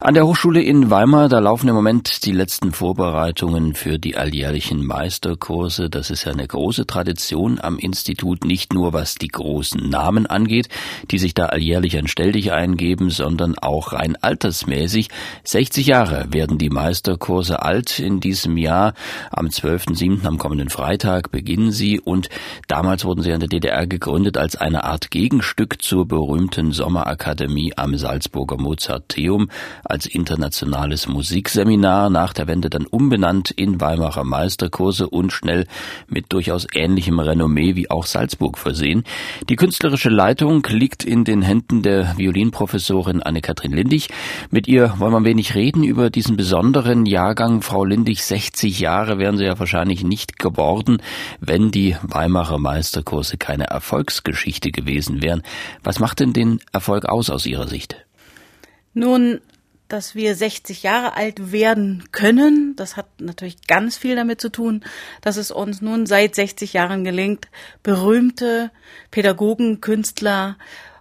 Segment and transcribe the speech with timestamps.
[0.00, 4.86] An der Hochschule in Weimar, da laufen im Moment die letzten Vorbereitungen für die alljährlichen
[4.86, 5.90] Meisterkurse.
[5.90, 10.68] Das ist ja eine große Tradition am Institut, nicht nur was die großen Namen angeht,
[11.10, 15.08] die sich da alljährlich ein Stelldich eingeben, sondern auch rein altersmäßig.
[15.42, 18.94] 60 Jahre werden die Meisterkurse alt in diesem Jahr.
[19.32, 20.24] Am 12.07.
[20.24, 22.28] am kommenden Freitag beginnen sie und
[22.68, 27.96] damals wurden sie in der DDR gegründet als eine Art Gegenstück zur berühmten Sommerakademie am
[27.96, 29.50] Salzburger Mozarteum
[29.88, 35.66] als internationales Musikseminar, nach der Wende dann umbenannt in Weimarer Meisterkurse und schnell
[36.08, 39.04] mit durchaus ähnlichem Renommee wie auch Salzburg versehen.
[39.48, 44.08] Die künstlerische Leitung liegt in den Händen der Violinprofessorin Anne-Kathrin Lindig.
[44.50, 47.62] Mit ihr wollen wir ein wenig reden über diesen besonderen Jahrgang.
[47.62, 50.98] Frau Lindig, 60 Jahre wären Sie ja wahrscheinlich nicht geworden,
[51.40, 55.42] wenn die Weimarer Meisterkurse keine Erfolgsgeschichte gewesen wären.
[55.82, 57.96] Was macht denn den Erfolg aus aus Ihrer Sicht?
[58.94, 59.40] Nun,
[59.88, 62.76] dass wir 60 Jahre alt werden können.
[62.76, 64.84] Das hat natürlich ganz viel damit zu tun,
[65.22, 67.48] dass es uns nun seit 60 Jahren gelingt,
[67.82, 68.70] berühmte
[69.10, 70.56] Pädagogen, Künstler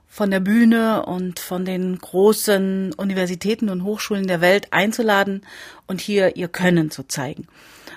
[0.08, 5.42] von der Bühne und von den großen Universitäten und Hochschulen der Welt einzuladen
[5.86, 7.48] und hier ihr Können zu zeigen.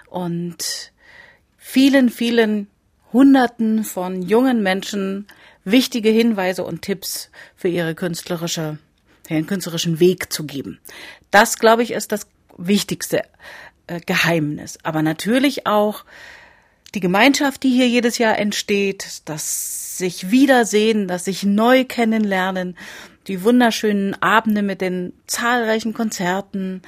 [0.08, 0.92] Und
[1.56, 2.66] vielen, vielen
[3.12, 5.26] Hunderten von jungen Menschen
[5.64, 8.78] wichtige Hinweise und Tipps für ihre künstlerische
[9.36, 10.80] den künstlerischen Weg zu geben.
[11.30, 13.22] Das, glaube ich, ist das wichtigste
[13.86, 14.78] äh, Geheimnis.
[14.82, 16.04] Aber natürlich auch
[16.94, 22.76] die Gemeinschaft, die hier jedes Jahr entsteht, das sich wiedersehen, das sich neu kennenlernen,
[23.28, 26.82] die wunderschönen Abende mit den zahlreichen Konzerten,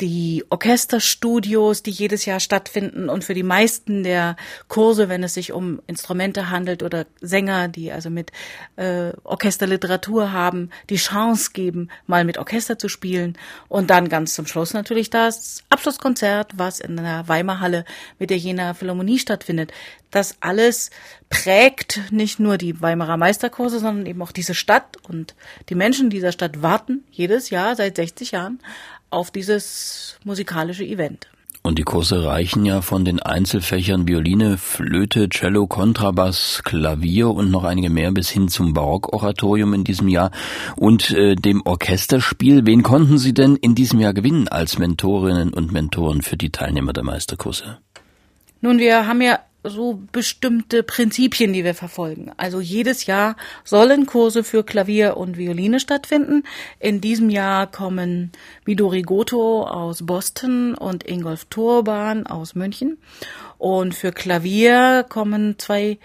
[0.00, 4.36] die Orchesterstudios, die jedes Jahr stattfinden und für die meisten der
[4.68, 8.32] Kurse, wenn es sich um Instrumente handelt oder Sänger, die also mit
[8.76, 13.36] äh, Orchesterliteratur haben, die Chance geben, mal mit Orchester zu spielen
[13.68, 17.84] und dann ganz zum Schluss natürlich das Abschlusskonzert, was in der Weimarhalle
[18.18, 19.72] mit der Jena Philharmonie stattfindet.
[20.10, 20.90] Das alles
[21.28, 25.36] prägt nicht nur die Weimarer Meisterkurse, sondern eben auch diese Stadt und
[25.68, 28.60] die Menschen dieser Stadt warten jedes Jahr seit 60 Jahren
[29.10, 31.28] auf dieses musikalische Event.
[31.62, 37.64] Und die Kurse reichen ja von den Einzelfächern Violine, Flöte, Cello, Kontrabass, Klavier und noch
[37.64, 40.30] einige mehr bis hin zum Barockoratorium in diesem Jahr
[40.76, 42.64] und äh, dem Orchesterspiel.
[42.64, 46.94] Wen konnten Sie denn in diesem Jahr gewinnen als Mentorinnen und Mentoren für die Teilnehmer
[46.94, 47.78] der Meisterkurse?
[48.62, 52.32] Nun, wir haben ja so bestimmte Prinzipien, die wir verfolgen.
[52.36, 56.44] Also jedes Jahr sollen Kurse für Klavier und Violine stattfinden.
[56.78, 58.32] In diesem Jahr kommen
[58.64, 62.98] Midori Goto aus Boston und Ingolf Turban aus München.
[63.58, 65.98] Und für Klavier kommen zwei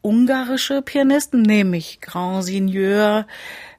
[0.00, 3.26] ungarische Pianisten, nämlich Grand Seigneur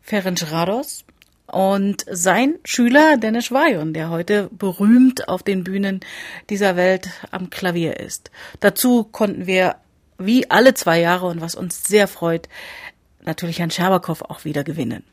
[0.01, 1.04] Ferenc Rados
[1.47, 5.99] und sein Schüler Dennis Vajon, der heute berühmt auf den Bühnen
[6.49, 8.31] dieser Welt am Klavier ist.
[8.59, 9.75] Dazu konnten wir
[10.17, 12.47] wie alle zwei Jahre und was uns sehr freut,
[13.23, 15.03] natürlich Herrn Scherbakow auch wieder gewinnen.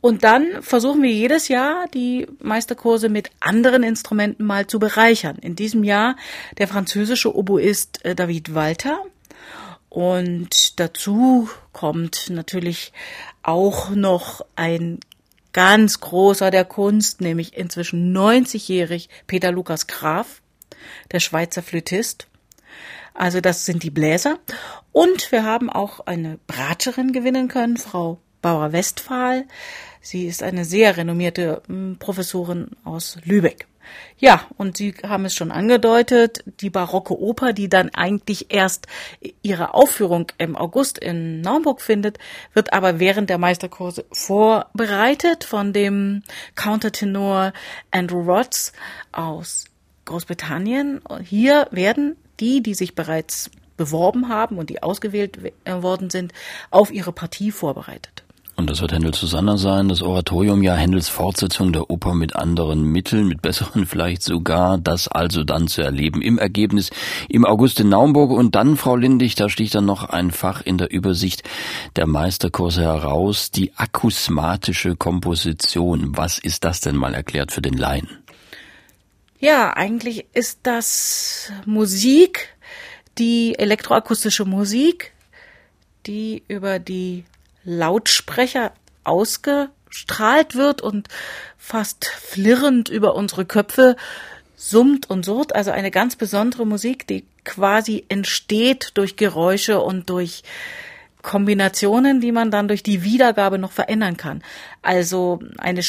[0.00, 5.36] Und dann versuchen wir jedes Jahr die Meisterkurse mit anderen Instrumenten mal zu bereichern.
[5.40, 6.16] In diesem Jahr
[6.58, 8.98] der französische Oboist äh, David Walter.
[9.88, 12.92] Und dazu kommt natürlich
[13.44, 14.98] auch noch ein
[15.52, 20.42] ganz großer der Kunst, nämlich inzwischen 90-jährig Peter Lukas Graf,
[21.10, 22.28] der Schweizer Flötist.
[23.14, 24.38] Also das sind die Bläser.
[24.92, 29.46] Und wir haben auch eine Braterin gewinnen können, Frau Bauer-Westphal.
[30.00, 33.66] Sie ist eine sehr renommierte hm, Professorin aus Lübeck.
[34.18, 38.86] Ja, und Sie haben es schon angedeutet, die barocke Oper, die dann eigentlich erst
[39.42, 42.18] ihre Aufführung im August in Naumburg findet,
[42.54, 46.22] wird aber während der Meisterkurse vorbereitet von dem
[46.54, 47.52] Countertenor
[47.90, 48.72] Andrew Rhodes
[49.10, 49.66] aus
[50.04, 51.00] Großbritannien.
[51.22, 56.32] Hier werden die, die sich bereits beworben haben und die ausgewählt worden sind,
[56.70, 58.22] auf ihre Partie vorbereitet.
[58.54, 62.84] Und das wird Händel Susanna sein, das Oratorium ja Händels Fortsetzung der Oper mit anderen
[62.84, 66.90] Mitteln, mit besseren vielleicht sogar, das also dann zu erleben im Ergebnis
[67.28, 70.76] im August in Naumburg und dann, Frau Lindig, da sticht dann noch ein Fach in
[70.76, 71.42] der Übersicht
[71.96, 76.16] der Meisterkurse heraus, die akusmatische Komposition.
[76.16, 78.08] Was ist das denn mal erklärt für den Laien?
[79.40, 82.54] Ja, eigentlich ist das Musik,
[83.18, 85.12] die elektroakustische Musik,
[86.06, 87.24] die über die
[87.64, 88.72] Lautsprecher
[89.04, 91.08] ausgestrahlt wird und
[91.58, 93.96] fast flirrend über unsere Köpfe
[94.56, 95.54] summt und surrt.
[95.54, 100.42] Also eine ganz besondere Musik, die quasi entsteht durch Geräusche und durch
[101.22, 104.42] Kombinationen, die man dann durch die Wiedergabe noch verändern kann.
[104.82, 105.82] Also eine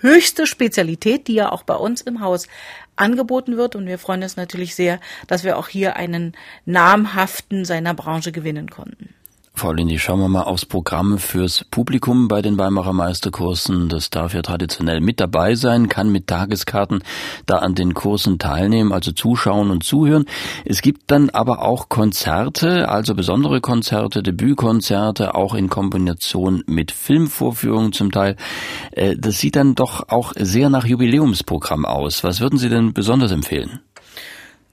[0.00, 2.46] höchste Spezialität, die ja auch bei uns im Haus
[2.94, 3.74] angeboten wird.
[3.74, 6.34] Und wir freuen uns natürlich sehr, dass wir auch hier einen
[6.64, 9.15] namhaften seiner Branche gewinnen konnten.
[9.58, 13.88] Frau Lindy, schauen wir mal aufs Programm fürs Publikum bei den Weimarer Meisterkursen.
[13.88, 17.02] Das darf ja traditionell mit dabei sein, kann mit Tageskarten
[17.46, 20.26] da an den Kursen teilnehmen, also zuschauen und zuhören.
[20.66, 27.94] Es gibt dann aber auch Konzerte, also besondere Konzerte, Debütkonzerte, auch in Kombination mit Filmvorführungen
[27.94, 28.36] zum Teil.
[28.92, 32.22] Äh, das sieht dann doch auch sehr nach Jubiläumsprogramm aus.
[32.24, 33.80] Was würden Sie denn besonders empfehlen?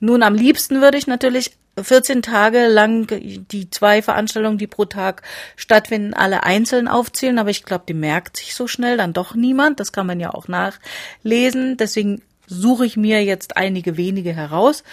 [0.03, 1.51] Nun, am liebsten würde ich natürlich
[1.81, 5.21] 14 Tage lang die zwei Veranstaltungen, die pro Tag
[5.55, 9.79] stattfinden, alle einzeln aufzählen, aber ich glaube, die merkt sich so schnell dann doch niemand.
[9.79, 11.77] Das kann man ja auch nachlesen.
[11.77, 14.83] Deswegen suche ich mir jetzt einige wenige heraus.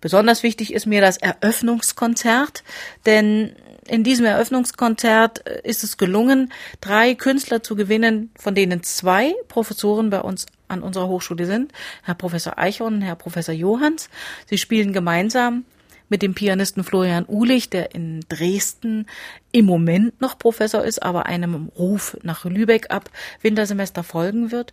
[0.00, 2.64] Besonders wichtig ist mir das Eröffnungskonzert,
[3.06, 3.54] denn
[3.86, 10.20] in diesem Eröffnungskonzert ist es gelungen, drei Künstler zu gewinnen, von denen zwei Professoren bei
[10.20, 11.72] uns an unserer Hochschule sind,
[12.02, 14.08] Herr Professor Eichhorn und Herr Professor Johanns.
[14.46, 15.64] Sie spielen gemeinsam
[16.10, 19.06] mit dem Pianisten Florian Uhlich, der in Dresden
[19.52, 23.08] im Moment noch Professor ist, aber einem Ruf nach Lübeck ab
[23.40, 24.72] Wintersemester folgen wird.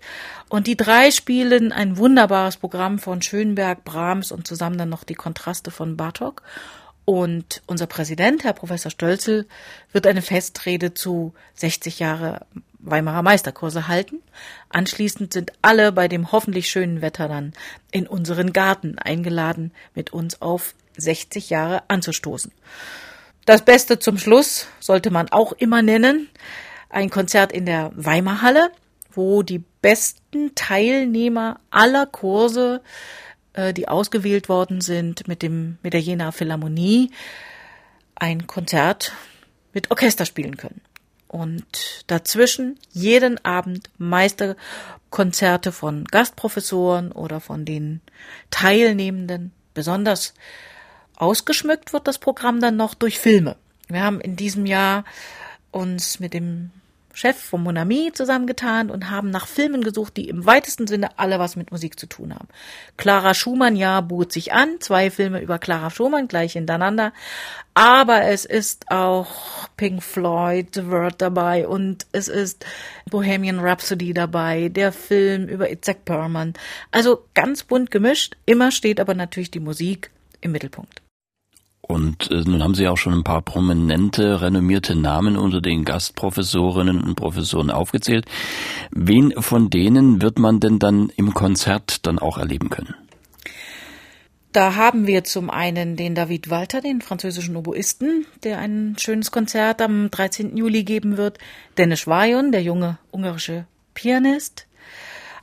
[0.49, 5.15] Und die drei spielen ein wunderbares Programm von Schönberg, Brahms und zusammen dann noch die
[5.15, 6.41] Kontraste von Bartok.
[7.05, 9.47] Und unser Präsident, Herr Professor Stölzel,
[9.93, 12.45] wird eine Festrede zu 60 Jahre
[12.79, 14.21] Weimarer Meisterkurse halten.
[14.69, 17.53] Anschließend sind alle bei dem hoffentlich schönen Wetter dann
[17.91, 22.51] in unseren Garten eingeladen, mit uns auf 60 Jahre anzustoßen.
[23.45, 26.29] Das Beste zum Schluss sollte man auch immer nennen,
[26.89, 28.71] ein Konzert in der Weimarhalle,
[29.11, 32.81] wo die besten Teilnehmer aller Kurse,
[33.53, 37.11] äh, die ausgewählt worden sind, mit dem, mit der Jena Philharmonie,
[38.15, 39.13] ein Konzert
[39.73, 40.81] mit Orchester spielen können.
[41.27, 41.65] Und
[42.07, 48.01] dazwischen jeden Abend Meisterkonzerte von Gastprofessoren oder von den
[48.49, 49.51] Teilnehmenden.
[49.73, 50.33] Besonders
[51.15, 53.57] ausgeschmückt wird das Programm dann noch durch Filme.
[53.87, 55.03] Wir haben in diesem Jahr
[55.71, 56.71] uns mit dem
[57.17, 61.55] Chef von Monami zusammengetan und haben nach Filmen gesucht, die im weitesten Sinne alle was
[61.55, 62.47] mit Musik zu tun haben.
[62.95, 64.79] Clara Schumann, ja, bot sich an.
[64.81, 67.13] Zwei Filme über Clara Schumann gleich hintereinander.
[67.73, 72.67] Aber es ist auch Pink Floyd, The Word dabei und es ist
[73.09, 76.53] Bohemian Rhapsody dabei, der Film über Itzhak Perlman.
[76.91, 78.37] Also ganz bunt gemischt.
[78.45, 80.11] Immer steht aber natürlich die Musik
[80.41, 81.01] im Mittelpunkt.
[81.87, 87.01] Und äh, nun haben Sie auch schon ein paar prominente, renommierte Namen unter den Gastprofessorinnen
[87.01, 88.25] und Professoren aufgezählt.
[88.91, 92.95] Wen von denen wird man denn dann im Konzert dann auch erleben können?
[94.51, 99.81] Da haben wir zum einen den David Walter, den französischen Oboisten, der ein schönes Konzert
[99.81, 100.57] am 13.
[100.57, 101.37] Juli geben wird.
[101.77, 104.67] Dennis Vajon, der junge ungarische Pianist.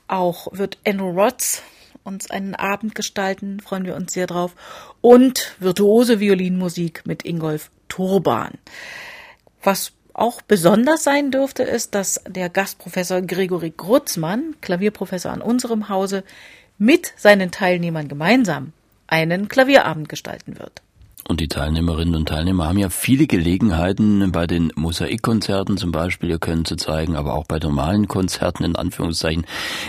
[0.08, 1.62] Auch wird Andrew Rotz
[2.04, 4.54] uns einen Abend gestalten, freuen wir uns sehr drauf.
[5.00, 8.52] Und virtuose Violinmusik mit Ingolf Turban.
[9.62, 16.22] Was auch besonders sein dürfte, ist, dass der Gastprofessor Gregory Grutzmann, Klavierprofessor an unserem Hause,
[16.78, 18.72] mit seinen Teilnehmern gemeinsam
[19.06, 20.82] einen Klavierabend gestalten wird.
[21.26, 26.38] Und die Teilnehmerinnen und Teilnehmer haben ja viele Gelegenheiten bei den Mosaikkonzerten zum Beispiel, ihr
[26.38, 29.46] könnt sie zeigen, aber auch bei normalen Konzerten in Anführungszeichen.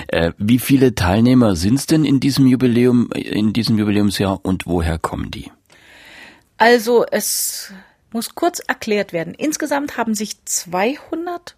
[0.08, 4.98] Äh, wie viele Teilnehmer sind es denn in diesem Jubiläum, in diesem Jubiläumsjahr und woher
[4.98, 5.52] kommen die?
[6.58, 7.74] Also es
[8.14, 9.34] muss kurz erklärt werden.
[9.34, 11.58] Insgesamt haben sich 200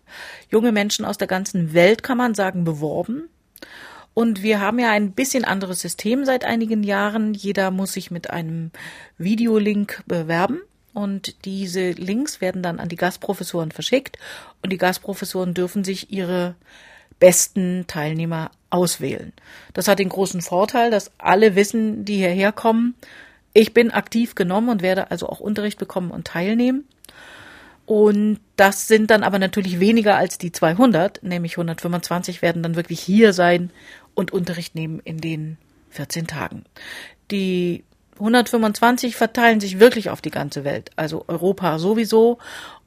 [0.49, 3.29] junge Menschen aus der ganzen Welt, kann man sagen, beworben.
[4.17, 7.35] Und wir haben ja ein bisschen anderes System seit einigen Jahren.
[7.35, 8.71] Jeder muss sich mit einem
[9.19, 10.59] Videolink bewerben.
[10.91, 14.17] Und diese Links werden dann an die Gastprofessoren verschickt.
[14.63, 16.55] Und die Gastprofessoren dürfen sich ihre
[17.19, 19.33] besten Teilnehmer auswählen.
[19.75, 22.95] Das hat den großen Vorteil, dass alle wissen, die hierher kommen,
[23.53, 26.87] ich bin aktiv genommen und werde also auch Unterricht bekommen und teilnehmen.
[27.87, 32.99] Und das sind dann aber natürlich weniger als die 200, nämlich 125 werden dann wirklich
[32.99, 33.71] hier sein
[34.17, 35.57] und Unterricht nehmen in den
[35.91, 36.65] 14 Tagen.
[37.29, 37.83] Die
[38.15, 42.39] 125 verteilen sich wirklich auf die ganze Welt, also Europa sowieso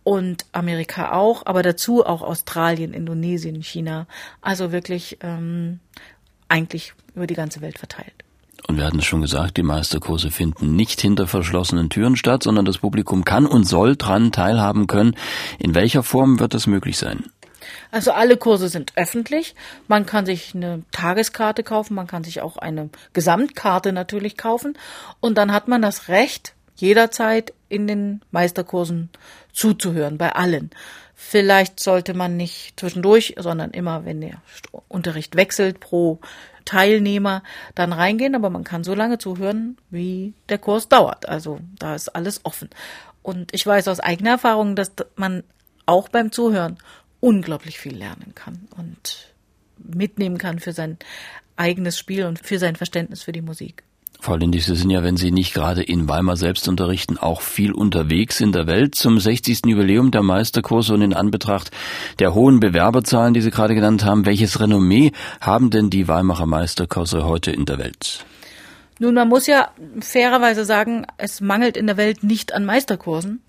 [0.02, 4.08] und Amerika auch, aber dazu auch Australien, Indonesien, China,
[4.40, 5.78] also wirklich ähm,
[6.48, 8.12] eigentlich über die ganze Welt verteilt.
[8.66, 12.64] Und wir hatten es schon gesagt, die Meisterkurse finden nicht hinter verschlossenen Türen statt, sondern
[12.64, 15.16] das Publikum kann und soll dran teilhaben können.
[15.58, 17.24] In welcher Form wird das möglich sein?
[17.90, 19.54] Also alle Kurse sind öffentlich.
[19.88, 24.76] Man kann sich eine Tageskarte kaufen, man kann sich auch eine Gesamtkarte natürlich kaufen.
[25.20, 29.10] Und dann hat man das Recht, jederzeit in den Meisterkursen
[29.52, 30.70] zuzuhören, bei allen.
[31.14, 34.40] Vielleicht sollte man nicht zwischendurch, sondern immer, wenn der
[34.88, 36.18] Unterricht wechselt pro
[36.64, 37.42] Teilnehmer,
[37.74, 41.28] dann reingehen, aber man kann so lange zuhören, wie der Kurs dauert.
[41.28, 42.70] Also da ist alles offen.
[43.22, 45.44] Und ich weiß aus eigener Erfahrung, dass man
[45.84, 46.78] auch beim Zuhören
[47.20, 49.32] unglaublich viel lernen kann und
[49.78, 50.98] mitnehmen kann für sein
[51.56, 53.84] eigenes Spiel und für sein Verständnis für die Musik.
[54.22, 57.72] Frau Lindig, Sie sind ja, wenn Sie nicht gerade in Weimar selbst unterrichten, auch viel
[57.72, 59.62] unterwegs in der Welt zum 60.
[59.64, 61.70] Jubiläum der Meisterkurse und in Anbetracht
[62.18, 64.26] der hohen Bewerberzahlen, die Sie gerade genannt haben.
[64.26, 68.26] Welches Renommee haben denn die Weimarer Meisterkurse heute in der Welt?
[68.98, 73.40] Nun, man muss ja fairerweise sagen, es mangelt in der Welt nicht an Meisterkursen.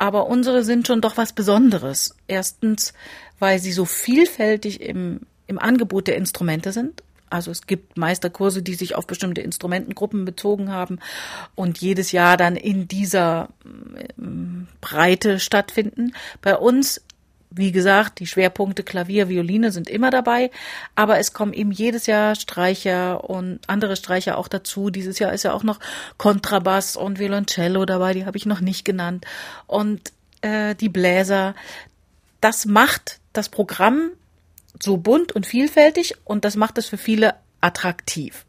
[0.00, 2.14] Aber unsere sind schon doch was Besonderes.
[2.26, 2.94] Erstens,
[3.38, 7.02] weil sie so vielfältig im, im Angebot der Instrumente sind.
[7.28, 11.00] Also es gibt Meisterkurse, die sich auf bestimmte Instrumentengruppen bezogen haben
[11.54, 13.50] und jedes Jahr dann in dieser
[14.18, 16.14] ähm, Breite stattfinden.
[16.40, 17.02] Bei uns
[17.50, 20.50] wie gesagt, die Schwerpunkte Klavier, Violine sind immer dabei,
[20.94, 24.90] aber es kommen eben jedes Jahr Streicher und andere Streicher auch dazu.
[24.90, 25.80] Dieses Jahr ist ja auch noch
[26.16, 29.26] Kontrabass und Violoncello dabei, die habe ich noch nicht genannt.
[29.66, 31.54] Und äh, die Bläser.
[32.40, 34.10] Das macht das Programm
[34.80, 38.46] so bunt und vielfältig und das macht es für viele attraktiv.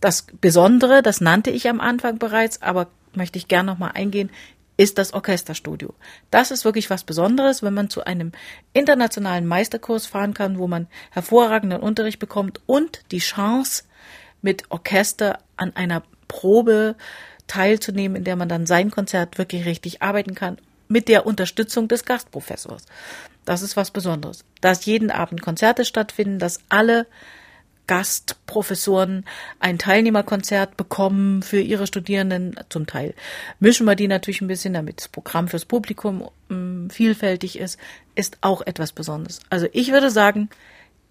[0.00, 4.30] Das Besondere, das nannte ich am Anfang bereits, aber möchte ich gern nochmal eingehen,
[4.76, 5.94] ist das Orchesterstudio.
[6.30, 8.32] Das ist wirklich was Besonderes, wenn man zu einem
[8.72, 13.84] internationalen Meisterkurs fahren kann, wo man hervorragenden Unterricht bekommt und die Chance,
[14.42, 16.94] mit Orchester an einer Probe
[17.46, 22.04] teilzunehmen, in der man dann sein Konzert wirklich richtig arbeiten kann, mit der Unterstützung des
[22.04, 22.84] Gastprofessors.
[23.44, 24.44] Das ist was Besonderes.
[24.60, 27.06] Dass jeden Abend Konzerte stattfinden, dass alle
[27.86, 29.24] Gastprofessoren
[29.60, 32.56] ein Teilnehmerkonzert bekommen für ihre Studierenden.
[32.68, 33.14] Zum Teil
[33.60, 37.78] mischen wir die natürlich ein bisschen, damit das Programm fürs Publikum ähm, vielfältig ist,
[38.14, 39.40] ist auch etwas Besonderes.
[39.50, 40.48] Also ich würde sagen,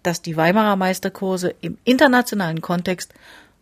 [0.02, 3.12] dass die Weimarer Meisterkurse im internationalen Kontext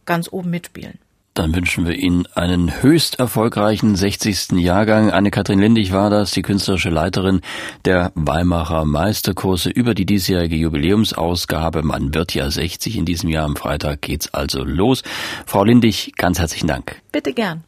[0.05, 0.99] ganz oben mitspielen.
[1.35, 4.53] Dann wünschen wir Ihnen einen höchst erfolgreichen 60.
[4.53, 5.11] Jahrgang.
[5.11, 7.41] Anne-Kathrin Lindig war das, die künstlerische Leiterin
[7.85, 11.83] der Weimarer Meisterkurse über die diesjährige Jubiläumsausgabe.
[11.83, 13.47] Man wird ja 60 in diesem Jahr.
[13.47, 15.03] Am Freitag geht's also los.
[15.45, 17.03] Frau Lindig, ganz herzlichen Dank.
[17.11, 17.63] Bitte gern.